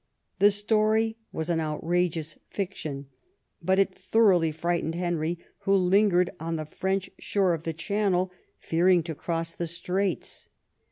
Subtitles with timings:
[0.39, 3.05] The story was an outrageous fiction,
[3.61, 9.03] but it thoroughly frightened Henry, who lingered on the French shore of the Channel, fearing
[9.03, 10.49] to cross the straits.